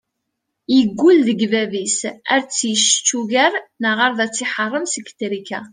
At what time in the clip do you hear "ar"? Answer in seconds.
2.33-2.41